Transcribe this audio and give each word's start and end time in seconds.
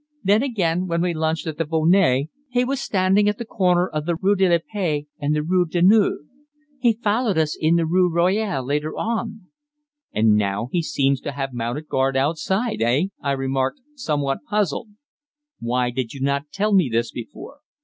Then, 0.23 0.41
again, 0.41 0.87
when 0.87 1.03
we 1.03 1.13
lunched 1.13 1.45
at 1.45 1.59
the 1.59 1.63
Volnay 1.63 2.29
he 2.49 2.65
was 2.65 2.81
standing 2.81 3.29
at 3.29 3.37
the 3.37 3.45
corner 3.45 3.87
of 3.87 4.07
the 4.07 4.15
Rue 4.15 4.35
de 4.35 4.49
la 4.49 4.57
Paix 4.73 5.07
and 5.19 5.35
the 5.35 5.43
Rue 5.43 5.67
Daunou. 5.67 6.23
He 6.79 6.93
followed 6.93 7.37
us 7.37 7.55
in 7.55 7.75
the 7.75 7.85
Rue 7.85 8.11
Royale 8.11 8.65
later 8.65 8.95
on." 8.97 9.41
"And 10.11 10.35
now 10.37 10.69
he 10.71 10.81
seems 10.81 11.21
to 11.21 11.33
have 11.33 11.53
mounted 11.53 11.87
guard 11.87 12.17
outside, 12.17 12.81
eh?" 12.81 13.09
I 13.21 13.33
remarked, 13.33 13.81
somewhat 13.93 14.39
puzzled. 14.49 14.87
"Why 15.59 15.91
did 15.91 16.13
you 16.15 16.21
not 16.21 16.49
tell 16.51 16.73
me 16.73 16.89
this 16.91 17.11
before?" 17.11 17.59